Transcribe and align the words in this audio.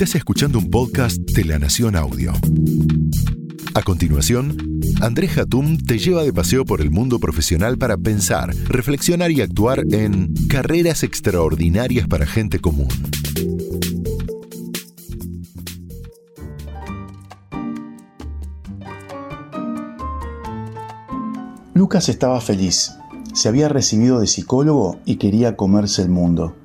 Estás 0.00 0.16
escuchando 0.16 0.58
un 0.58 0.70
podcast 0.70 1.18
de 1.18 1.44
La 1.44 1.58
Nación 1.58 1.94
Audio. 1.94 2.32
A 3.74 3.82
continuación, 3.82 4.56
Andrés 5.02 5.36
Hatum 5.36 5.76
te 5.76 5.98
lleva 5.98 6.22
de 6.22 6.32
paseo 6.32 6.64
por 6.64 6.80
el 6.80 6.90
mundo 6.90 7.18
profesional 7.18 7.76
para 7.76 7.98
pensar, 7.98 8.54
reflexionar 8.66 9.30
y 9.30 9.42
actuar 9.42 9.84
en 9.90 10.32
carreras 10.48 11.02
extraordinarias 11.02 12.08
para 12.08 12.24
gente 12.24 12.60
común. 12.60 12.88
Lucas 21.74 22.08
estaba 22.08 22.40
feliz. 22.40 22.94
Se 23.34 23.50
había 23.50 23.68
recibido 23.68 24.18
de 24.18 24.26
psicólogo 24.26 24.98
y 25.04 25.16
quería 25.16 25.56
comerse 25.56 26.00
el 26.00 26.08
mundo. 26.08 26.56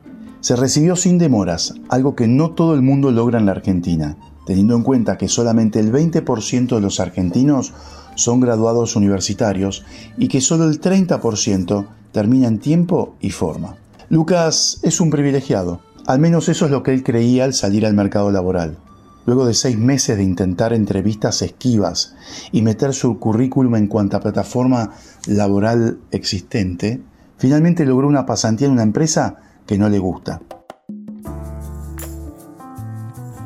Se 0.45 0.55
recibió 0.55 0.95
sin 0.95 1.17
demoras, 1.17 1.73
algo 1.89 2.15
que 2.15 2.27
no 2.27 2.51
todo 2.51 2.75
el 2.75 2.83
mundo 2.83 3.09
logra 3.09 3.39
en 3.39 3.47
la 3.47 3.53
Argentina, 3.53 4.15
teniendo 4.45 4.75
en 4.75 4.83
cuenta 4.83 5.17
que 5.17 5.27
solamente 5.27 5.79
el 5.79 5.91
20% 5.91 6.75
de 6.75 6.81
los 6.81 6.99
argentinos 6.99 7.73
son 8.13 8.41
graduados 8.41 8.95
universitarios 8.95 9.83
y 10.19 10.27
que 10.27 10.41
solo 10.41 10.65
el 10.65 10.79
30% 10.79 11.87
termina 12.11 12.47
en 12.47 12.59
tiempo 12.59 13.15
y 13.19 13.31
forma. 13.31 13.77
Lucas 14.09 14.79
es 14.83 15.01
un 15.01 15.09
privilegiado, 15.09 15.79
al 16.05 16.19
menos 16.19 16.47
eso 16.47 16.65
es 16.65 16.71
lo 16.71 16.83
que 16.83 16.93
él 16.93 17.01
creía 17.01 17.43
al 17.43 17.55
salir 17.55 17.83
al 17.83 17.95
mercado 17.95 18.29
laboral. 18.29 18.77
Luego 19.25 19.47
de 19.47 19.55
seis 19.55 19.79
meses 19.79 20.15
de 20.15 20.25
intentar 20.25 20.73
entrevistas 20.73 21.41
esquivas 21.41 22.13
y 22.51 22.61
meter 22.61 22.93
su 22.93 23.17
currículum 23.17 23.77
en 23.77 23.87
cuanta 23.87 24.19
plataforma 24.19 24.91
laboral 25.25 25.97
existente, 26.11 27.01
finalmente 27.39 27.83
logró 27.83 28.07
una 28.07 28.27
pasantía 28.27 28.67
en 28.67 28.73
una 28.73 28.83
empresa 28.83 29.39
que 29.65 29.77
no 29.77 29.89
le 29.89 29.99
gusta. 29.99 30.41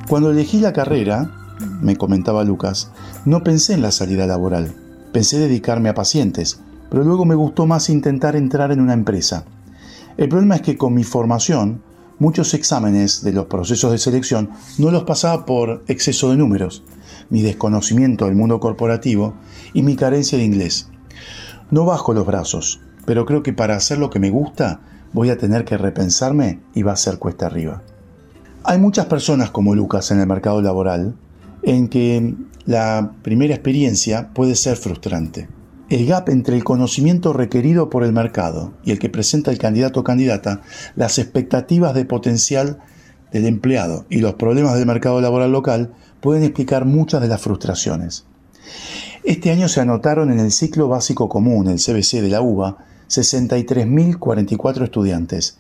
Cuando 0.08 0.32
elegí 0.32 0.60
la 0.60 0.74
carrera, 0.74 1.32
me 1.82 1.96
comentaba 1.96 2.44
Lucas, 2.44 2.92
no 3.26 3.44
pensé 3.44 3.74
en 3.74 3.82
la 3.82 3.92
salida 3.92 4.26
laboral, 4.26 4.74
pensé 5.14 5.38
dedicarme 5.38 5.90
a 5.90 5.94
pacientes, 5.94 6.62
pero 6.90 7.04
luego 7.04 7.26
me 7.26 7.36
gustó 7.36 7.66
más 7.68 7.90
intentar 7.90 8.36
entrar 8.36 8.72
en 8.72 8.82
una 8.82 8.94
empresa. 8.94 9.46
El 10.18 10.30
problema 10.30 10.56
es 10.56 10.62
que 10.62 10.78
con 10.78 10.94
mi 10.94 11.04
formación, 11.04 11.84
muchos 12.18 12.54
exámenes 12.54 13.24
de 13.24 13.34
los 13.34 13.46
procesos 13.46 13.92
de 13.92 13.98
selección 13.98 14.50
no 14.78 14.92
los 14.92 15.04
pasaba 15.04 15.46
por 15.46 15.84
exceso 15.88 16.32
de 16.32 16.38
números, 16.38 16.84
mi 17.30 17.42
desconocimiento 17.42 18.26
del 18.26 18.36
mundo 18.36 18.60
corporativo 18.60 19.36
y 19.74 19.84
mi 19.84 19.96
carencia 19.96 20.38
de 20.38 20.44
inglés. 20.44 20.90
No 21.72 21.86
bajo 21.86 22.14
los 22.14 22.26
brazos, 22.26 22.82
pero 23.06 23.26
creo 23.26 23.44
que 23.44 23.54
para 23.54 23.76
hacer 23.76 24.00
lo 24.00 24.10
que 24.10 24.20
me 24.20 24.32
gusta 24.32 24.82
voy 25.14 25.30
a 25.30 25.38
tener 25.38 25.66
que 25.66 25.78
repensarme 25.78 26.60
y 26.74 26.84
va 26.84 26.94
a 26.94 26.98
ser 26.98 27.18
cuesta 27.18 27.46
arriba. 27.46 27.82
Hay 28.64 28.78
muchas 28.80 29.06
personas 29.06 29.52
como 29.52 29.76
Lucas 29.76 30.12
en 30.12 30.20
el 30.20 30.28
mercado 30.28 30.62
laboral 30.62 31.16
en 31.64 31.88
que 31.88 32.36
la 32.66 33.14
primera 33.22 33.54
experiencia 33.54 34.30
puede 34.34 34.56
ser 34.56 34.78
frustrante. 34.78 35.48
El 35.90 36.06
gap 36.06 36.30
entre 36.30 36.56
el 36.56 36.64
conocimiento 36.64 37.34
requerido 37.34 37.90
por 37.90 38.04
el 38.04 38.14
mercado 38.14 38.74
y 38.84 38.92
el 38.92 39.00
que 39.00 39.10
presenta 39.10 39.50
el 39.50 39.58
candidato 39.58 40.02
o 40.02 40.04
candidata, 40.04 40.62
las 40.96 41.18
expectativas 41.18 41.96
de 41.96 42.06
potencial 42.06 42.80
del 43.32 43.46
empleado 43.46 44.06
y 44.10 44.20
los 44.20 44.36
problemas 44.36 44.76
del 44.76 44.86
mercado 44.86 45.20
laboral 45.20 45.52
local 45.52 45.94
pueden 46.22 46.44
explicar 46.44 46.86
muchas 46.86 47.22
de 47.22 47.28
las 47.28 47.42
frustraciones. 47.42 48.26
Este 49.24 49.52
año 49.52 49.68
se 49.68 49.82
anotaron 49.82 50.32
en 50.32 50.40
el 50.40 50.52
ciclo 50.52 50.88
básico 50.88 51.28
común, 51.28 51.68
el 51.68 51.80
CBC 51.80 52.22
de 52.22 52.30
la 52.30 52.42
UBA, 52.42 52.78
63.044 53.10 54.84
estudiantes, 54.84 55.58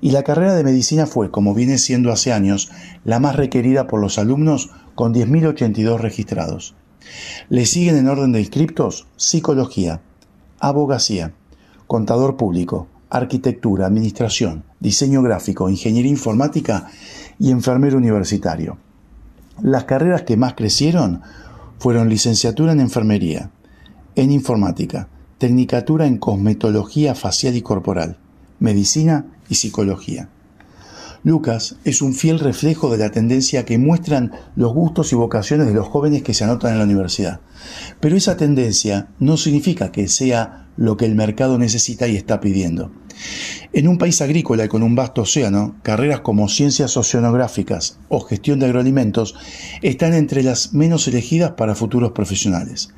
y 0.00 0.12
la 0.12 0.22
carrera 0.22 0.54
de 0.54 0.64
medicina 0.64 1.06
fue, 1.06 1.30
como 1.30 1.54
viene 1.54 1.78
siendo 1.78 2.12
hace 2.12 2.32
años, 2.32 2.70
la 3.04 3.20
más 3.20 3.36
requerida 3.36 3.86
por 3.86 4.00
los 4.00 4.18
alumnos 4.18 4.70
con 4.94 5.12
10.082 5.12 5.98
registrados. 5.98 6.74
Le 7.48 7.66
siguen 7.66 7.96
en 7.96 8.08
orden 8.08 8.32
de 8.32 8.40
inscriptos 8.40 9.06
psicología, 9.16 10.00
abogacía, 10.58 11.32
contador 11.86 12.36
público, 12.36 12.86
arquitectura, 13.10 13.86
administración, 13.86 14.64
diseño 14.78 15.22
gráfico, 15.22 15.68
ingeniería 15.68 16.10
informática 16.10 16.88
y 17.38 17.50
enfermero 17.50 17.98
universitario. 17.98 18.78
Las 19.62 19.84
carreras 19.84 20.22
que 20.22 20.36
más 20.36 20.54
crecieron 20.54 21.22
fueron 21.78 22.08
licenciatura 22.08 22.72
en 22.72 22.80
enfermería, 22.80 23.50
en 24.14 24.30
informática, 24.30 25.08
Tecnicatura 25.40 26.06
en 26.06 26.18
Cosmetología 26.18 27.14
Facial 27.14 27.56
y 27.56 27.62
Corporal, 27.62 28.18
Medicina 28.58 29.24
y 29.48 29.54
Psicología. 29.54 30.28
Lucas 31.22 31.76
es 31.84 32.00
un 32.00 32.14
fiel 32.14 32.38
reflejo 32.38 32.90
de 32.90 32.96
la 32.96 33.10
tendencia 33.10 33.66
que 33.66 33.76
muestran 33.76 34.32
los 34.56 34.72
gustos 34.72 35.12
y 35.12 35.16
vocaciones 35.16 35.66
de 35.66 35.74
los 35.74 35.86
jóvenes 35.86 36.22
que 36.22 36.32
se 36.32 36.44
anotan 36.44 36.72
en 36.72 36.78
la 36.78 36.84
universidad. 36.84 37.40
Pero 38.00 38.16
esa 38.16 38.38
tendencia 38.38 39.08
no 39.18 39.36
significa 39.36 39.92
que 39.92 40.08
sea 40.08 40.68
lo 40.78 40.96
que 40.96 41.04
el 41.04 41.14
mercado 41.14 41.58
necesita 41.58 42.08
y 42.08 42.16
está 42.16 42.40
pidiendo. 42.40 42.90
En 43.74 43.86
un 43.86 43.98
país 43.98 44.22
agrícola 44.22 44.64
y 44.64 44.68
con 44.68 44.82
un 44.82 44.94
vasto 44.94 45.22
océano, 45.22 45.76
carreras 45.82 46.20
como 46.20 46.48
ciencias 46.48 46.96
oceanográficas 46.96 47.98
o 48.08 48.20
gestión 48.20 48.58
de 48.58 48.66
agroalimentos 48.66 49.34
están 49.82 50.14
entre 50.14 50.42
las 50.42 50.72
menos 50.72 51.06
elegidas 51.06 51.50
para 51.50 51.74
futuros 51.74 52.12
profesionales. 52.12 52.94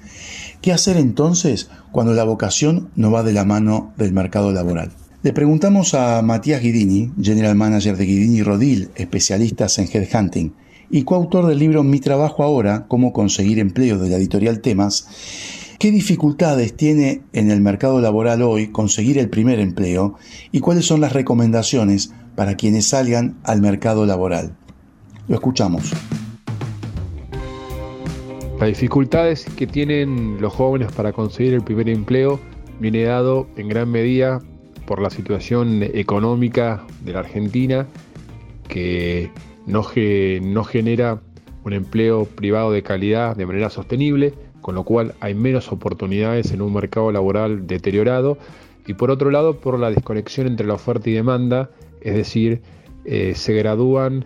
¿Qué 0.61 0.73
hacer 0.73 0.97
entonces 0.97 1.71
cuando 1.91 2.15
la 2.15 2.23
vocación 2.23 2.91
no 2.95 3.11
va 3.11 3.25
de 3.25 3.33
la 3.33 3.45
mano 3.45 3.93
del 3.97 4.13
mercado 4.13 4.53
laboral? 4.53 4.93
Le 5.23 5.33
preguntamos 5.33 5.95
a 5.95 6.21
Matías 6.21 6.61
Guidini, 6.61 7.13
General 7.23 7.55
Manager 7.55 7.97
de 7.97 8.07
Guidini 8.07 8.43
Rodil, 8.43 8.91
especialistas 8.97 9.79
en 9.79 9.87
headhunting, 9.87 10.53
y 10.91 11.05
coautor 11.05 11.47
del 11.47 11.61
libro 11.61 11.85
Mi 11.85 12.01
trabajo 12.01 12.43
ahora, 12.43 12.87
cómo 12.89 13.13
conseguir 13.13 13.61
empleo 13.61 13.99
de 13.99 14.11
la 14.11 14.17
editorial 14.17 14.61
Temas, 14.61 15.07
¿Qué 15.79 15.91
dificultades 15.91 16.77
tiene 16.77 17.23
en 17.33 17.51
el 17.51 17.61
mercado 17.61 18.01
laboral 18.01 18.43
hoy 18.43 18.69
conseguir 18.69 19.19
el 19.19 19.29
primer 19.29 19.59
empleo 19.59 20.15
y 20.53 20.61
cuáles 20.61 20.87
son 20.87 21.01
las 21.01 21.13
recomendaciones 21.13 22.13
para 22.37 22.55
quienes 22.55 22.87
salgan 22.87 23.37
al 23.43 23.61
mercado 23.61 24.07
laboral? 24.07 24.57
Lo 25.27 25.35
escuchamos. 25.35 25.93
Las 28.61 28.69
dificultades 28.69 29.45
que 29.57 29.67
tienen 29.67 30.41
los 30.41 30.53
jóvenes 30.53 30.93
para 30.93 31.13
conseguir 31.13 31.55
el 31.55 31.63
primer 31.63 31.89
empleo 31.89 32.39
viene 32.79 33.03
dado 33.03 33.49
en 33.57 33.69
gran 33.69 33.91
medida 33.91 34.41
por 34.87 35.01
la 35.01 35.11
situación 35.11 35.83
económica 35.83 36.85
de 37.05 37.13
la 37.13 37.21
Argentina 37.21 37.87
que 38.69 39.31
no, 39.67 39.85
no 40.43 40.65
genera 40.65 41.21
un 41.65 41.73
empleo 41.73 42.25
privado 42.25 42.73
de 42.73 42.83
calidad 42.83 43.37
de 43.37 43.47
manera 43.47 43.71
sostenible, 43.71 44.35
con 44.61 44.75
lo 44.75 44.85
cual 44.85 45.15
hay 45.21 45.35
menos 45.35 45.71
oportunidades 45.71 46.53
en 46.53 46.63
un 46.63 46.73
mercado 46.73 47.13
laboral 47.13 47.67
deteriorado. 47.67 48.39
Y 48.87 48.95
por 48.95 49.11
otro 49.11 49.31
lado 49.31 49.61
por 49.61 49.79
la 49.79 49.91
desconexión 49.91 50.47
entre 50.47 50.67
la 50.67 50.75
oferta 50.75 51.09
y 51.09 51.13
demanda, 51.13 51.71
es 52.01 52.15
decir, 52.15 52.63
eh, 53.05 53.35
se 53.35 53.53
gradúan 53.55 54.25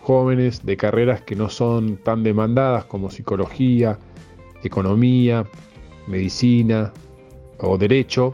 jóvenes 0.00 0.64
de 0.64 0.76
carreras 0.76 1.22
que 1.22 1.36
no 1.36 1.50
son 1.50 1.98
tan 1.98 2.22
demandadas 2.22 2.86
como 2.86 3.10
psicología, 3.10 3.98
economía, 4.62 5.46
medicina 6.06 6.92
o 7.58 7.76
derecho, 7.76 8.32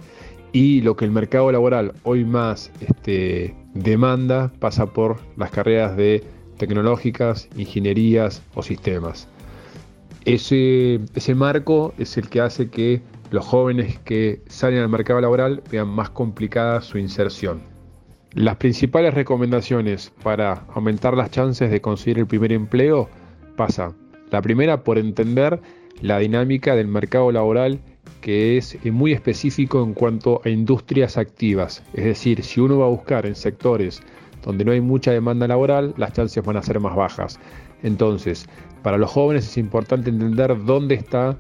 y 0.57 0.81
lo 0.81 0.97
que 0.97 1.05
el 1.05 1.11
mercado 1.11 1.53
laboral 1.53 1.93
hoy 2.03 2.25
más 2.25 2.73
este, 2.81 3.55
demanda 3.75 4.51
pasa 4.59 4.87
por 4.87 5.19
las 5.37 5.51
carreras 5.51 5.99
de 5.99 6.25
tecnológicas, 6.57 7.51
ingenierías 7.59 8.43
o 8.55 8.63
sistemas. 8.63 9.29
Ese, 10.25 10.99
ese 11.15 11.35
marco 11.35 11.93
es 11.99 12.17
el 12.17 12.31
que 12.31 12.41
hace 12.41 12.71
que 12.71 13.03
los 13.31 13.45
jóvenes 13.45 13.99
que 13.99 14.41
salen 14.47 14.79
al 14.79 14.89
mercado 14.89 15.21
laboral 15.21 15.63
vean 15.71 15.89
más 15.89 16.09
complicada 16.09 16.81
su 16.81 16.97
inserción. 16.97 17.61
Las 18.33 18.57
principales 18.57 19.13
recomendaciones 19.13 20.11
para 20.23 20.65
aumentar 20.73 21.19
las 21.19 21.31
chances 21.31 21.71
de 21.71 21.83
conseguir 21.83 22.21
el 22.21 22.27
primer 22.27 22.53
empleo 22.53 23.11
pasa, 23.57 23.93
la 24.31 24.41
primera, 24.41 24.85
por 24.85 24.97
entender 24.97 25.61
la 26.01 26.19
dinámica 26.19 26.75
del 26.75 26.89
mercado 26.89 27.31
laboral 27.31 27.79
que 28.21 28.57
es 28.57 28.77
muy 28.85 29.13
específico 29.13 29.83
en 29.83 29.95
cuanto 29.95 30.41
a 30.45 30.49
industrias 30.49 31.17
activas. 31.17 31.83
Es 31.95 32.05
decir, 32.05 32.43
si 32.43 32.61
uno 32.61 32.79
va 32.79 32.87
a 32.87 32.91
buscar 32.91 33.27
en 33.27 33.35
sectores 33.35 34.03
donde 34.45 34.65
no 34.65 34.73
hay 34.73 34.81
mucha 34.81 35.13
demanda 35.13 35.47
laboral, 35.49 35.95
las 35.97 36.13
chances 36.13 36.45
van 36.45 36.57
a 36.57 36.63
ser 36.63 36.81
más 36.81 36.95
bajas. 36.95 37.39
Entonces, 37.83 38.47
para 38.83 38.99
los 38.99 39.11
jóvenes 39.11 39.47
es 39.47 39.59
importante 39.59 40.11
entender 40.11 40.65
dónde 40.65 40.95
está 40.95 41.37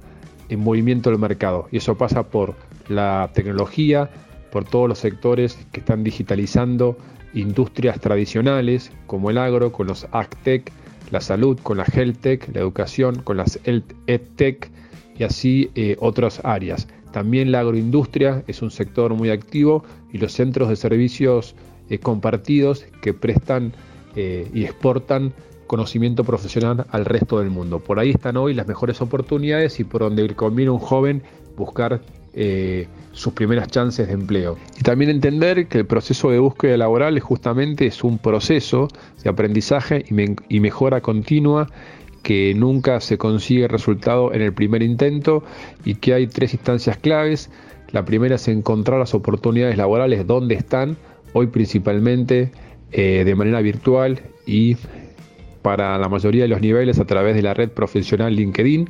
en 0.48 0.60
movimiento 0.60 1.10
el 1.10 1.18
mercado. 1.18 1.68
Y 1.70 1.78
eso 1.78 1.96
pasa 1.96 2.24
por 2.24 2.54
la 2.88 3.30
tecnología, 3.32 4.10
por 4.50 4.64
todos 4.64 4.88
los 4.88 4.98
sectores 4.98 5.58
que 5.72 5.80
están 5.80 6.04
digitalizando 6.04 6.96
industrias 7.34 8.00
tradicionales 8.00 8.90
como 9.06 9.30
el 9.30 9.38
agro, 9.38 9.72
con 9.72 9.86
los 9.86 10.06
AgTech, 10.12 10.72
la 11.10 11.20
salud, 11.20 11.58
con 11.62 11.78
la 11.78 11.84
HealthTech, 11.84 12.54
la 12.54 12.60
educación, 12.60 13.22
con 13.22 13.36
las 13.36 13.60
EdTech 13.64 14.70
y 15.18 15.24
así 15.24 15.70
eh, 15.74 15.96
otras 16.00 16.40
áreas. 16.44 16.88
También 17.12 17.52
la 17.52 17.60
agroindustria 17.60 18.42
es 18.46 18.62
un 18.62 18.70
sector 18.70 19.14
muy 19.14 19.30
activo 19.30 19.84
y 20.12 20.18
los 20.18 20.32
centros 20.32 20.68
de 20.68 20.76
servicios 20.76 21.54
eh, 21.88 21.98
compartidos 21.98 22.84
que 23.00 23.14
prestan 23.14 23.72
eh, 24.14 24.50
y 24.52 24.64
exportan 24.64 25.32
conocimiento 25.66 26.24
profesional 26.24 26.86
al 26.90 27.04
resto 27.04 27.40
del 27.40 27.50
mundo. 27.50 27.80
Por 27.80 27.98
ahí 27.98 28.10
están 28.10 28.36
hoy 28.36 28.54
las 28.54 28.68
mejores 28.68 29.00
oportunidades 29.00 29.80
y 29.80 29.84
por 29.84 30.02
donde 30.02 30.28
conviene 30.34 30.70
un 30.70 30.78
joven 30.78 31.22
buscar 31.56 32.02
sus 33.12 33.32
primeras 33.32 33.68
chances 33.68 34.08
de 34.08 34.12
empleo. 34.12 34.58
Y 34.78 34.82
también 34.82 35.10
entender 35.10 35.68
que 35.68 35.78
el 35.78 35.86
proceso 35.86 36.30
de 36.30 36.38
búsqueda 36.38 36.76
laboral 36.76 37.18
justamente 37.18 37.86
es 37.86 38.04
un 38.04 38.18
proceso 38.18 38.88
de 39.24 39.30
aprendizaje 39.30 40.04
y, 40.50 40.60
mejora 40.60 41.00
continua 41.00 41.66
que 42.26 42.54
nunca 42.56 42.98
se 42.98 43.18
consigue 43.18 43.68
resultado 43.68 44.34
en 44.34 44.42
el 44.42 44.52
primer 44.52 44.82
intento 44.82 45.44
y 45.84 45.94
que 45.94 46.12
hay 46.12 46.26
tres 46.26 46.54
instancias 46.54 46.96
claves. 46.96 47.50
La 47.92 48.04
primera 48.04 48.34
es 48.34 48.48
encontrar 48.48 48.98
las 48.98 49.14
oportunidades 49.14 49.76
laborales 49.76 50.26
donde 50.26 50.56
están, 50.56 50.96
hoy 51.34 51.46
principalmente 51.46 52.50
eh, 52.90 53.22
de 53.24 53.34
manera 53.36 53.60
virtual 53.60 54.22
y 54.44 54.76
para 55.62 55.96
la 55.98 56.08
mayoría 56.08 56.42
de 56.42 56.48
los 56.48 56.60
niveles 56.60 56.98
a 56.98 57.04
través 57.04 57.36
de 57.36 57.42
la 57.42 57.54
red 57.54 57.70
profesional 57.70 58.34
LinkedIn. 58.34 58.88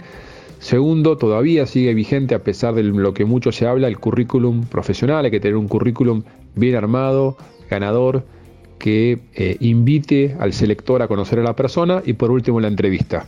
Segundo, 0.59 1.19
todavía 1.19 1.67
sigue 1.67 1.93
vigente 1.93 2.35
a 2.35 2.43
pesar 2.43 2.73
de 2.73 2.85
lo 2.85 3.13
que 3.13 3.27
mucho 3.27 3.53
se 3.53 3.67
habla, 3.67 3.87
el 3.89 3.99
currículum 3.99 4.65
profesional. 4.65 5.27
Hay 5.27 5.31
que 5.31 5.41
tener 5.41 5.57
un 5.57 5.69
currículum 5.69 6.23
bien 6.55 6.75
armado, 6.75 7.37
ganador, 7.69 8.25
que 8.79 9.21
eh, 9.35 9.57
invite 9.61 10.37
al 10.39 10.53
selector 10.53 11.03
a 11.03 11.09
conocer 11.09 11.39
a 11.39 11.43
la 11.43 11.57
persona 11.57 12.03
y 12.05 12.15
por 12.15 12.31
último 12.31 12.61
la 12.61 12.69
entrevista. 12.69 13.27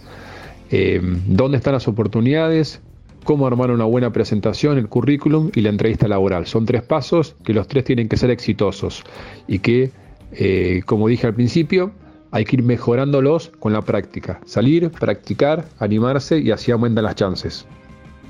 Eh, 0.70 1.00
¿Dónde 1.26 1.58
están 1.58 1.74
las 1.74 1.88
oportunidades? 1.88 2.80
¿Cómo 3.24 3.46
armar 3.46 3.70
una 3.70 3.84
buena 3.84 4.12
presentación, 4.12 4.78
el 4.78 4.88
currículum 4.88 5.50
y 5.54 5.60
la 5.60 5.70
entrevista 5.70 6.08
laboral? 6.08 6.46
Son 6.46 6.64
tres 6.64 6.82
pasos 6.82 7.36
que 7.44 7.52
los 7.52 7.68
tres 7.68 7.84
tienen 7.84 8.08
que 8.08 8.16
ser 8.16 8.30
exitosos 8.30 9.04
y 9.46 9.58
que, 9.58 9.90
eh, 10.32 10.82
como 10.86 11.08
dije 11.08 11.26
al 11.26 11.34
principio, 11.34 11.92
hay 12.30 12.44
que 12.44 12.56
ir 12.56 12.62
mejorándolos 12.62 13.50
con 13.58 13.72
la 13.72 13.82
práctica. 13.82 14.40
Salir, 14.46 14.90
practicar, 14.90 15.66
animarse 15.78 16.38
y 16.38 16.50
así 16.50 16.70
aumentan 16.70 17.04
las 17.04 17.16
chances. 17.16 17.66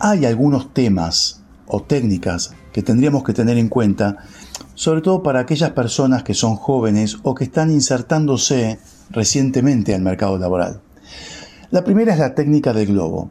Hay 0.01 0.25
algunos 0.25 0.73
temas 0.73 1.45
o 1.67 1.83
técnicas 1.83 2.55
que 2.73 2.83
tendríamos 2.83 3.25
que 3.25 3.33
tener 3.33 3.59
en 3.59 3.69
cuenta, 3.69 4.19
sobre 4.79 5.01
todo 5.01 5.25
para 5.25 5.41
aquellas 5.41 5.73
personas 5.73 6.23
que 6.23 6.35
son 6.35 6.55
jóvenes 6.55 7.19
o 7.25 7.35
que 7.35 7.43
están 7.43 7.73
insertándose 7.73 8.79
recientemente 9.11 9.93
al 9.93 10.03
mercado 10.03 10.39
laboral. 10.39 10.83
La 11.73 11.83
primera 11.83 12.13
es 12.13 12.21
la 12.21 12.37
técnica 12.37 12.73
del 12.73 12.87
globo. 12.87 13.29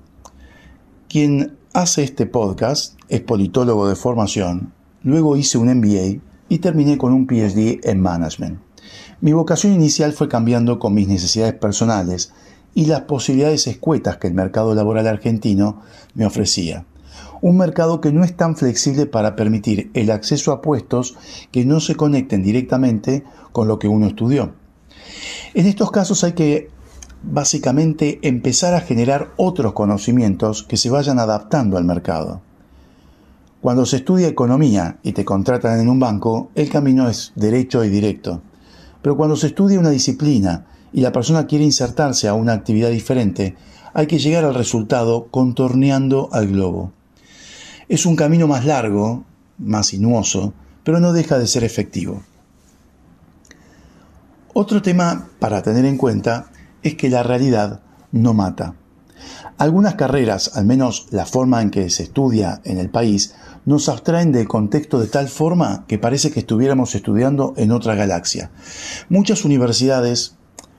Quien 1.07 1.55
hace 1.71 2.03
este 2.03 2.25
podcast 2.25 2.99
es 3.07 3.21
politólogo 3.21 3.87
de 3.87 3.95
formación, 3.95 4.73
luego 5.03 5.37
hice 5.37 5.57
un 5.57 5.73
MBA 5.73 6.21
y 6.49 6.57
terminé 6.57 6.97
con 6.97 7.13
un 7.13 7.27
PhD 7.27 7.79
en 7.89 8.01
Management. 8.01 8.59
Mi 9.21 9.31
vocación 9.31 9.71
inicial 9.71 10.11
fue 10.11 10.27
cambiando 10.27 10.79
con 10.79 10.93
mis 10.93 11.07
necesidades 11.07 11.53
personales 11.53 12.33
y 12.73 12.87
las 12.87 13.03
posibilidades 13.03 13.67
escuetas 13.67 14.17
que 14.17 14.27
el 14.27 14.33
mercado 14.33 14.75
laboral 14.75 15.07
argentino 15.07 15.81
me 16.13 16.25
ofrecía. 16.25 16.83
Un 17.41 17.57
mercado 17.57 18.01
que 18.01 18.11
no 18.11 18.23
es 18.23 18.35
tan 18.35 18.55
flexible 18.55 19.05
para 19.05 19.35
permitir 19.35 19.91
el 19.93 20.11
acceso 20.11 20.51
a 20.51 20.61
puestos 20.61 21.15
que 21.51 21.65
no 21.65 21.79
se 21.79 21.95
conecten 21.95 22.43
directamente 22.43 23.23
con 23.51 23.67
lo 23.67 23.77
que 23.79 23.87
uno 23.87 24.07
estudió. 24.07 24.53
En 25.53 25.67
estos 25.67 25.91
casos 25.91 26.23
hay 26.23 26.33
que 26.33 26.69
básicamente 27.23 28.19
empezar 28.21 28.73
a 28.73 28.81
generar 28.81 29.33
otros 29.37 29.73
conocimientos 29.73 30.63
que 30.63 30.77
se 30.77 30.89
vayan 30.89 31.19
adaptando 31.19 31.77
al 31.77 31.83
mercado. 31.83 32.41
Cuando 33.61 33.85
se 33.85 33.97
estudia 33.97 34.27
economía 34.27 34.97
y 35.03 35.13
te 35.13 35.25
contratan 35.25 35.79
en 35.79 35.89
un 35.89 35.99
banco, 35.99 36.51
el 36.55 36.69
camino 36.69 37.09
es 37.09 37.33
derecho 37.35 37.83
y 37.83 37.89
directo. 37.89 38.41
Pero 39.01 39.17
cuando 39.17 39.35
se 39.35 39.47
estudia 39.47 39.79
una 39.79 39.89
disciplina 39.89 40.67
y 40.93 41.01
la 41.01 41.11
persona 41.11 41.47
quiere 41.47 41.65
insertarse 41.65 42.27
a 42.27 42.33
una 42.33 42.53
actividad 42.53 42.89
diferente, 42.89 43.55
hay 43.93 44.07
que 44.07 44.19
llegar 44.19 44.45
al 44.45 44.53
resultado 44.53 45.27
contorneando 45.31 46.29
al 46.31 46.47
globo. 46.47 46.93
Es 47.89 48.05
un 48.05 48.15
camino 48.15 48.47
más 48.47 48.65
largo, 48.65 49.23
más 49.57 49.87
sinuoso, 49.87 50.53
pero 50.83 50.99
no 50.99 51.13
deja 51.13 51.39
de 51.39 51.47
ser 51.47 51.63
efectivo. 51.63 52.21
Otro 54.53 54.81
tema 54.81 55.29
para 55.39 55.61
tener 55.61 55.85
en 55.85 55.97
cuenta 55.97 56.51
es 56.83 56.95
que 56.95 57.09
la 57.09 57.23
realidad 57.23 57.81
no 58.11 58.33
mata. 58.33 58.75
Algunas 59.57 59.95
carreras, 59.95 60.51
al 60.55 60.65
menos 60.65 61.07
la 61.11 61.25
forma 61.25 61.61
en 61.61 61.71
que 61.71 61.89
se 61.89 62.03
estudia 62.03 62.61
en 62.63 62.77
el 62.77 62.89
país, 62.89 63.35
nos 63.65 63.89
abstraen 63.89 64.31
del 64.31 64.47
contexto 64.47 64.99
de 64.99 65.07
tal 65.07 65.27
forma 65.27 65.85
que 65.87 65.97
parece 65.97 66.31
que 66.31 66.39
estuviéramos 66.39 66.95
estudiando 66.95 67.53
en 67.57 67.71
otra 67.71 67.95
galaxia. 67.95 68.51
Muchas 69.09 69.45
universidades 69.45 70.36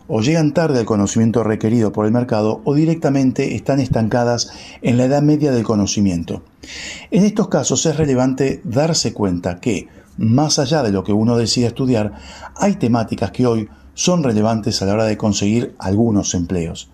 o 0.08 0.22
llegan 0.22 0.54
tarde 0.54 0.80
al 0.80 0.86
conocimiento 0.86 1.44
requerido 1.44 1.92
por 1.92 2.06
el 2.06 2.12
mercado 2.12 2.62
o 2.64 2.74
directamente 2.74 3.54
están 3.54 3.78
estancadas 3.78 4.50
en 4.82 4.96
la 4.96 5.04
edad 5.04 5.22
media 5.22 5.52
del 5.52 5.64
conocimiento. 5.64 6.42
En 7.10 7.24
estos 7.24 7.48
casos 7.48 7.84
es 7.86 7.96
relevante 7.96 8.60
darse 8.64 9.12
cuenta 9.12 9.60
que, 9.60 9.86
más 10.16 10.58
allá 10.58 10.82
de 10.82 10.90
lo 10.90 11.04
que 11.04 11.12
uno 11.12 11.36
decida 11.36 11.68
estudiar, 11.68 12.14
hay 12.56 12.74
temáticas 12.74 13.30
que 13.30 13.46
hoy 13.46 13.68
son 13.94 14.24
relevantes 14.24 14.80
a 14.80 14.86
la 14.86 14.94
hora 14.94 15.04
de 15.04 15.16
conseguir 15.16 15.74
algunos 15.78 16.34
empleos. 16.34 16.90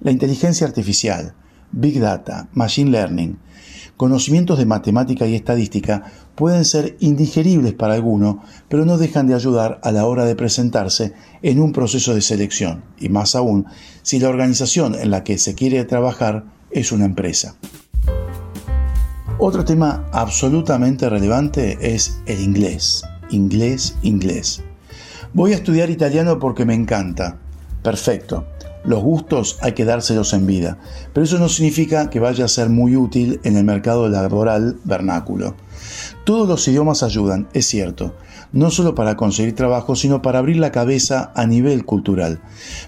La 0.00 0.10
inteligencia 0.10 0.66
artificial, 0.66 1.34
Big 1.72 2.00
Data, 2.00 2.48
Machine 2.52 2.90
Learning, 2.90 3.38
conocimientos 3.98 4.58
de 4.58 4.64
matemática 4.64 5.26
y 5.26 5.34
estadística 5.34 6.04
pueden 6.34 6.64
ser 6.64 6.96
indigeribles 7.00 7.74
para 7.74 7.94
alguno, 7.94 8.42
pero 8.68 8.86
no 8.86 8.96
dejan 8.96 9.26
de 9.26 9.34
ayudar 9.34 9.80
a 9.82 9.92
la 9.92 10.06
hora 10.06 10.24
de 10.24 10.36
presentarse 10.36 11.12
en 11.42 11.60
un 11.60 11.72
proceso 11.72 12.14
de 12.14 12.22
selección, 12.22 12.84
y 12.98 13.10
más 13.10 13.34
aún 13.34 13.66
si 14.02 14.20
la 14.20 14.30
organización 14.30 14.94
en 14.94 15.10
la 15.10 15.24
que 15.24 15.36
se 15.36 15.54
quiere 15.54 15.84
trabajar 15.84 16.44
es 16.70 16.92
una 16.92 17.04
empresa. 17.04 17.56
Otro 19.40 19.64
tema 19.64 20.08
absolutamente 20.12 21.08
relevante 21.08 21.94
es 21.94 22.18
el 22.26 22.40
inglés. 22.40 23.02
Inglés, 23.30 23.96
inglés. 24.02 24.62
Voy 25.34 25.52
a 25.52 25.56
estudiar 25.56 25.90
italiano 25.90 26.38
porque 26.38 26.64
me 26.64 26.74
encanta. 26.74 27.36
Perfecto. 27.82 28.46
Los 28.88 29.02
gustos 29.02 29.58
hay 29.60 29.72
que 29.72 29.84
dárselos 29.84 30.32
en 30.32 30.46
vida, 30.46 30.78
pero 31.12 31.22
eso 31.22 31.38
no 31.38 31.50
significa 31.50 32.08
que 32.08 32.20
vaya 32.20 32.46
a 32.46 32.48
ser 32.48 32.70
muy 32.70 32.96
útil 32.96 33.38
en 33.44 33.58
el 33.58 33.64
mercado 33.64 34.08
laboral 34.08 34.78
vernáculo. 34.84 35.54
Todos 36.24 36.48
los 36.48 36.66
idiomas 36.66 37.02
ayudan, 37.02 37.50
es 37.52 37.66
cierto, 37.66 38.14
no 38.50 38.70
solo 38.70 38.94
para 38.94 39.14
conseguir 39.14 39.54
trabajo, 39.54 39.94
sino 39.94 40.22
para 40.22 40.38
abrir 40.38 40.56
la 40.56 40.72
cabeza 40.72 41.32
a 41.34 41.46
nivel 41.46 41.84
cultural. 41.84 42.40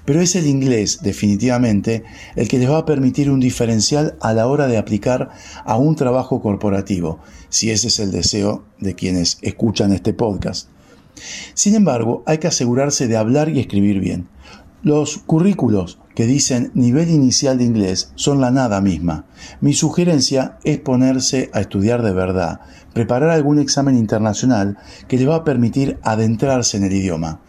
Pero 0.07 0.23
es 0.23 0.37
el 0.37 0.47
inglés, 0.47 1.01
definitivamente, 1.03 2.03
el 2.35 2.49
que 2.49 2.59
les 2.59 2.71
va 2.71 2.79
a 2.79 2.87
permitir 2.87 3.31
un 3.31 3.39
diferencial 3.39 4.17
a 4.23 4.33
la 4.33 4.47
hora 4.47 4.69
de 4.69 4.79
aplicar 4.79 5.29
a 5.67 5.77
un 5.77 5.97
trabajo 5.97 6.41
corporativo, 6.41 7.21
si 7.51 7.71
ese 7.71 7.89
es 7.89 8.01
el 8.01 8.11
deseo 8.11 8.65
de 8.79 8.95
quienes 8.95 9.37
escuchan 9.43 9.93
este 9.93 10.15
podcast. 10.15 10.71
Sin 11.53 11.75
embargo, 11.75 12.23
hay 12.25 12.39
que 12.39 12.47
asegurarse 12.47 13.07
de 13.07 13.19
hablar 13.19 13.51
y 13.51 13.61
escribir 13.61 14.01
bien. 14.01 14.29
Los 14.83 15.19
currículos 15.19 15.99
que 16.15 16.25
dicen 16.25 16.71
nivel 16.73 17.11
inicial 17.11 17.59
de 17.59 17.65
inglés 17.65 18.13
son 18.15 18.41
la 18.41 18.51
nada 18.51 18.81
misma. 18.81 19.27
Mi 19.61 19.75
sugerencia 19.75 20.57
es 20.65 20.79
ponerse 20.79 21.51
a 21.53 21.61
estudiar 21.61 22.03
de 22.03 22.15
verdad, 22.15 22.61
preparar 22.95 23.29
algún 23.29 23.59
examen 23.59 23.99
internacional 23.99 24.79
que 25.07 25.19
le 25.19 25.27
va 25.27 25.37
a 25.37 25.45
permitir 25.45 25.99
adentrarse 26.03 26.79
en 26.79 26.85
el 26.85 26.95
idioma. 26.95 27.43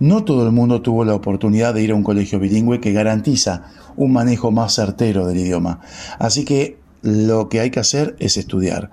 No 0.00 0.24
todo 0.24 0.44
el 0.44 0.50
mundo 0.50 0.82
tuvo 0.82 1.04
la 1.04 1.14
oportunidad 1.14 1.72
de 1.72 1.84
ir 1.84 1.92
a 1.92 1.94
un 1.94 2.02
colegio 2.02 2.40
bilingüe 2.40 2.80
que 2.80 2.90
garantiza 2.90 3.66
un 3.94 4.12
manejo 4.12 4.50
más 4.50 4.74
certero 4.74 5.24
del 5.24 5.38
idioma. 5.38 5.78
Así 6.18 6.44
que 6.44 6.78
lo 7.02 7.48
que 7.48 7.60
hay 7.60 7.70
que 7.70 7.78
hacer 7.78 8.16
es 8.18 8.36
estudiar. 8.36 8.90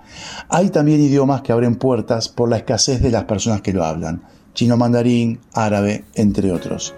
Hay 0.48 0.70
también 0.70 1.00
idiomas 1.00 1.42
que 1.42 1.50
abren 1.50 1.74
puertas 1.74 2.28
por 2.28 2.48
la 2.48 2.58
escasez 2.58 3.02
de 3.02 3.10
las 3.10 3.24
personas 3.24 3.62
que 3.62 3.72
lo 3.72 3.84
hablan. 3.84 4.22
Chino 4.54 4.76
mandarín, 4.76 5.40
árabe, 5.54 6.04
entre 6.14 6.52
otros. 6.52 6.94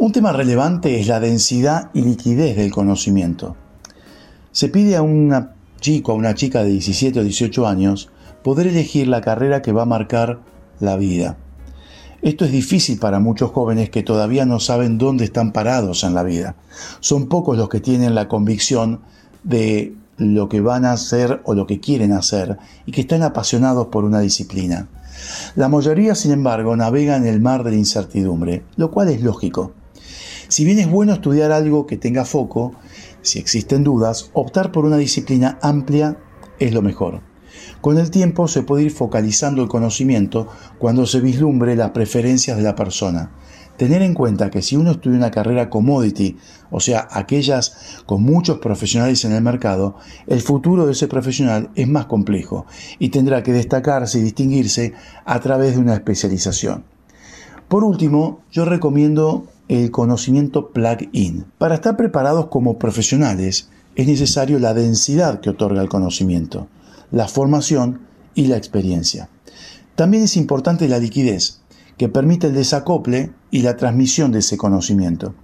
Un 0.00 0.12
tema 0.12 0.32
relevante 0.32 1.00
es 1.00 1.08
la 1.08 1.18
densidad 1.18 1.90
y 1.92 2.02
liquidez 2.02 2.56
del 2.56 2.70
conocimiento. 2.70 3.56
Se 4.52 4.68
pide 4.68 4.94
a 4.94 5.02
un 5.02 5.48
chico, 5.80 6.12
a 6.12 6.14
una 6.14 6.36
chica 6.36 6.62
de 6.62 6.70
17 6.70 7.18
o 7.18 7.24
18 7.24 7.66
años, 7.66 8.08
poder 8.44 8.68
elegir 8.68 9.08
la 9.08 9.22
carrera 9.22 9.60
que 9.60 9.72
va 9.72 9.82
a 9.82 9.86
marcar 9.86 10.38
la 10.78 10.96
vida. 10.96 11.36
Esto 12.22 12.44
es 12.44 12.52
difícil 12.52 13.00
para 13.00 13.18
muchos 13.18 13.50
jóvenes 13.50 13.90
que 13.90 14.04
todavía 14.04 14.46
no 14.46 14.60
saben 14.60 14.98
dónde 14.98 15.24
están 15.24 15.52
parados 15.52 16.04
en 16.04 16.14
la 16.14 16.22
vida. 16.22 16.54
Son 17.00 17.28
pocos 17.28 17.58
los 17.58 17.68
que 17.68 17.80
tienen 17.80 18.14
la 18.14 18.28
convicción 18.28 19.00
de 19.42 19.96
lo 20.16 20.48
que 20.48 20.60
van 20.60 20.84
a 20.84 20.92
hacer 20.92 21.40
o 21.42 21.54
lo 21.54 21.66
que 21.66 21.80
quieren 21.80 22.12
hacer 22.12 22.56
y 22.86 22.92
que 22.92 23.00
están 23.00 23.24
apasionados 23.24 23.88
por 23.88 24.04
una 24.04 24.20
disciplina. 24.20 24.86
La 25.56 25.68
mayoría, 25.68 26.14
sin 26.14 26.30
embargo, 26.30 26.76
navega 26.76 27.16
en 27.16 27.26
el 27.26 27.40
mar 27.40 27.64
de 27.64 27.72
la 27.72 27.76
incertidumbre, 27.76 28.62
lo 28.76 28.92
cual 28.92 29.08
es 29.08 29.22
lógico. 29.22 29.72
Si 30.48 30.64
bien 30.64 30.78
es 30.78 30.90
bueno 30.90 31.12
estudiar 31.12 31.52
algo 31.52 31.86
que 31.86 31.98
tenga 31.98 32.24
foco, 32.24 32.72
si 33.20 33.38
existen 33.38 33.84
dudas, 33.84 34.30
optar 34.32 34.72
por 34.72 34.86
una 34.86 34.96
disciplina 34.96 35.58
amplia 35.60 36.16
es 36.58 36.72
lo 36.72 36.80
mejor. 36.80 37.20
Con 37.82 37.98
el 37.98 38.10
tiempo 38.10 38.48
se 38.48 38.62
puede 38.62 38.84
ir 38.84 38.90
focalizando 38.90 39.62
el 39.62 39.68
conocimiento 39.68 40.48
cuando 40.78 41.06
se 41.06 41.20
vislumbre 41.20 41.76
las 41.76 41.90
preferencias 41.90 42.56
de 42.56 42.62
la 42.62 42.74
persona. 42.74 43.32
tener 43.76 44.02
en 44.02 44.12
cuenta 44.12 44.50
que 44.50 44.60
si 44.60 44.74
uno 44.74 44.90
estudia 44.90 45.18
una 45.18 45.30
carrera 45.30 45.70
commodity, 45.70 46.36
o 46.68 46.80
sea, 46.80 47.06
aquellas 47.12 48.02
con 48.06 48.22
muchos 48.24 48.58
profesionales 48.58 49.24
en 49.24 49.30
el 49.30 49.42
mercado, 49.42 49.94
el 50.26 50.40
futuro 50.40 50.84
de 50.84 50.92
ese 50.92 51.06
profesional 51.06 51.70
es 51.76 51.86
más 51.86 52.06
complejo 52.06 52.66
y 52.98 53.10
tendrá 53.10 53.44
que 53.44 53.52
destacarse 53.52 54.18
y 54.18 54.22
distinguirse 54.22 54.94
a 55.24 55.38
través 55.38 55.74
de 55.74 55.80
una 55.80 55.94
especialización. 55.94 56.82
Por 57.68 57.84
último, 57.84 58.40
yo 58.50 58.64
recomiendo 58.64 59.46
el 59.68 59.90
conocimiento 59.90 60.70
plug-in. 60.70 61.44
Para 61.58 61.76
estar 61.76 61.96
preparados 61.96 62.46
como 62.46 62.78
profesionales 62.78 63.68
es 63.94 64.06
necesario 64.06 64.58
la 64.58 64.74
densidad 64.74 65.40
que 65.40 65.50
otorga 65.50 65.82
el 65.82 65.88
conocimiento, 65.88 66.68
la 67.10 67.28
formación 67.28 68.00
y 68.34 68.46
la 68.46 68.56
experiencia. 68.56 69.28
También 69.94 70.22
es 70.24 70.36
importante 70.36 70.88
la 70.88 70.98
liquidez, 70.98 71.60
que 71.96 72.08
permite 72.08 72.46
el 72.46 72.54
desacople 72.54 73.32
y 73.50 73.62
la 73.62 73.76
transmisión 73.76 74.30
de 74.32 74.38
ese 74.38 74.56
conocimiento. 74.56 75.34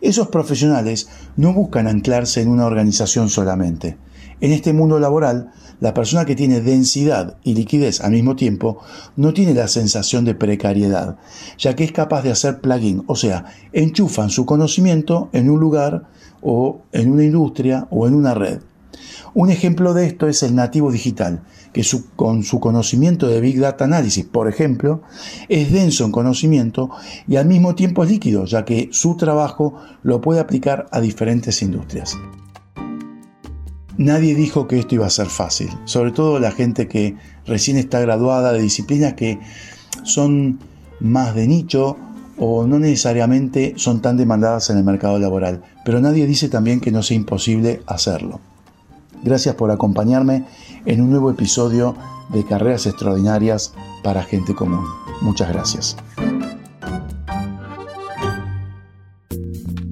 Esos 0.00 0.28
profesionales 0.28 1.08
no 1.36 1.52
buscan 1.52 1.86
anclarse 1.86 2.40
en 2.40 2.48
una 2.48 2.64
organización 2.64 3.28
solamente. 3.28 3.98
En 4.40 4.52
este 4.52 4.72
mundo 4.72 4.98
laboral, 4.98 5.52
la 5.80 5.94
persona 5.94 6.24
que 6.24 6.36
tiene 6.36 6.60
densidad 6.60 7.36
y 7.44 7.54
liquidez 7.54 8.00
al 8.00 8.12
mismo 8.12 8.36
tiempo 8.36 8.78
no 9.16 9.34
tiene 9.34 9.54
la 9.54 9.68
sensación 9.68 10.24
de 10.24 10.34
precariedad, 10.34 11.16
ya 11.58 11.74
que 11.74 11.84
es 11.84 11.92
capaz 11.92 12.22
de 12.22 12.30
hacer 12.30 12.60
plugin, 12.60 13.02
o 13.06 13.16
sea, 13.16 13.46
enchufan 13.72 14.30
su 14.30 14.46
conocimiento 14.46 15.28
en 15.32 15.50
un 15.50 15.60
lugar 15.60 16.04
o 16.40 16.82
en 16.92 17.10
una 17.10 17.24
industria 17.24 17.86
o 17.90 18.06
en 18.06 18.14
una 18.14 18.34
red. 18.34 18.60
Un 19.34 19.50
ejemplo 19.50 19.94
de 19.94 20.06
esto 20.06 20.26
es 20.26 20.42
el 20.42 20.54
nativo 20.54 20.90
digital, 20.90 21.42
que 21.72 21.84
con 22.16 22.42
su 22.42 22.60
conocimiento 22.60 23.28
de 23.28 23.40
Big 23.40 23.60
Data 23.60 23.84
Analysis, 23.84 24.24
por 24.24 24.48
ejemplo, 24.48 25.02
es 25.48 25.70
denso 25.72 26.04
en 26.04 26.12
conocimiento 26.12 26.90
y 27.28 27.36
al 27.36 27.46
mismo 27.46 27.74
tiempo 27.74 28.02
es 28.02 28.10
líquido, 28.10 28.44
ya 28.44 28.64
que 28.64 28.88
su 28.90 29.16
trabajo 29.16 29.76
lo 30.02 30.20
puede 30.20 30.40
aplicar 30.40 30.86
a 30.90 31.00
diferentes 31.00 31.62
industrias. 31.62 32.16
Nadie 34.00 34.34
dijo 34.34 34.66
que 34.66 34.78
esto 34.78 34.94
iba 34.94 35.06
a 35.06 35.10
ser 35.10 35.26
fácil, 35.26 35.68
sobre 35.84 36.10
todo 36.10 36.38
la 36.38 36.52
gente 36.52 36.88
que 36.88 37.16
recién 37.44 37.76
está 37.76 38.00
graduada 38.00 38.50
de 38.54 38.62
disciplinas 38.62 39.12
que 39.12 39.38
son 40.04 40.58
más 41.00 41.34
de 41.34 41.46
nicho 41.46 41.98
o 42.38 42.66
no 42.66 42.78
necesariamente 42.78 43.74
son 43.76 44.00
tan 44.00 44.16
demandadas 44.16 44.70
en 44.70 44.78
el 44.78 44.84
mercado 44.84 45.18
laboral, 45.18 45.62
pero 45.84 46.00
nadie 46.00 46.26
dice 46.26 46.48
también 46.48 46.80
que 46.80 46.90
no 46.90 47.02
sea 47.02 47.18
imposible 47.18 47.82
hacerlo. 47.86 48.40
Gracias 49.22 49.54
por 49.54 49.70
acompañarme 49.70 50.46
en 50.86 51.02
un 51.02 51.10
nuevo 51.10 51.30
episodio 51.30 51.94
de 52.32 52.42
Carreras 52.46 52.86
Extraordinarias 52.86 53.74
para 54.02 54.22
Gente 54.22 54.54
Común. 54.54 54.86
Muchas 55.20 55.50
gracias. 55.50 55.98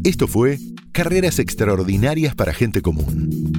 Esto 0.02 0.26
fue 0.26 0.58
Carreras 0.92 1.38
Extraordinarias 1.38 2.34
para 2.34 2.54
Gente 2.54 2.80
Común. 2.80 3.58